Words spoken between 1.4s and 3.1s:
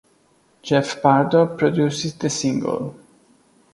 produced the single.